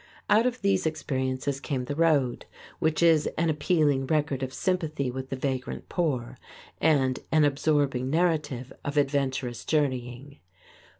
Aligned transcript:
Out 0.31 0.47
of 0.47 0.63
these 0.63 0.87
experiences 0.87 1.59
came 1.59 1.85
"The 1.85 1.93
Road," 1.95 2.47
which 2.79 3.03
is 3.03 3.27
an 3.37 3.51
appealing 3.51 4.07
record 4.07 4.41
of 4.41 4.51
sympathy 4.51 5.11
with 5.11 5.29
the 5.29 5.35
vagrant 5.35 5.89
poor, 5.89 6.39
and 6.79 7.19
an 7.31 7.43
absorbing 7.45 8.09
narrative 8.09 8.73
of 8.83 8.97
adventurous 8.97 9.63
journeying. 9.63 10.39